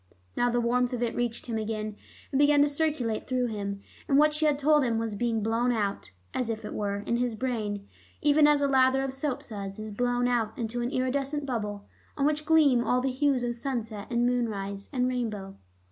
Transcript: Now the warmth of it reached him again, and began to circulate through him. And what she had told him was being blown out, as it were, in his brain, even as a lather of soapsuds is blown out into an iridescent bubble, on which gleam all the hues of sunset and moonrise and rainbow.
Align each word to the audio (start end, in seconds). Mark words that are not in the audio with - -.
Now 0.35 0.49
the 0.49 0.59
warmth 0.59 0.93
of 0.93 1.03
it 1.03 1.13
reached 1.15 1.45
him 1.45 1.59
again, 1.59 1.95
and 2.31 2.39
began 2.39 2.63
to 2.63 2.67
circulate 2.67 3.27
through 3.27 3.45
him. 3.45 3.81
And 4.07 4.17
what 4.17 4.33
she 4.33 4.47
had 4.47 4.57
told 4.57 4.83
him 4.83 4.97
was 4.97 5.15
being 5.15 5.43
blown 5.43 5.71
out, 5.71 6.09
as 6.33 6.49
it 6.49 6.65
were, 6.73 7.01
in 7.05 7.17
his 7.17 7.35
brain, 7.35 7.87
even 8.19 8.47
as 8.47 8.63
a 8.63 8.67
lather 8.67 9.03
of 9.03 9.13
soapsuds 9.13 9.77
is 9.77 9.91
blown 9.91 10.27
out 10.27 10.57
into 10.57 10.81
an 10.81 10.89
iridescent 10.89 11.45
bubble, 11.45 11.85
on 12.17 12.25
which 12.25 12.47
gleam 12.47 12.83
all 12.83 12.99
the 12.99 13.11
hues 13.11 13.43
of 13.43 13.53
sunset 13.53 14.07
and 14.09 14.25
moonrise 14.25 14.89
and 14.91 15.07
rainbow. 15.07 15.55